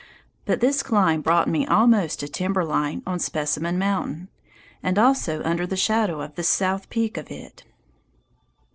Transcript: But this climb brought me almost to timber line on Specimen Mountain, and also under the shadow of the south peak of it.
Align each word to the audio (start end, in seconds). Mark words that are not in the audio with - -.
But 0.45 0.61
this 0.61 0.81
climb 0.81 1.21
brought 1.21 1.47
me 1.47 1.67
almost 1.67 2.21
to 2.21 2.27
timber 2.27 2.65
line 2.65 3.03
on 3.05 3.19
Specimen 3.19 3.77
Mountain, 3.77 4.29
and 4.81 4.97
also 4.97 5.43
under 5.43 5.67
the 5.67 5.77
shadow 5.77 6.21
of 6.21 6.33
the 6.33 6.43
south 6.43 6.89
peak 6.89 7.17
of 7.17 7.29
it. 7.29 7.65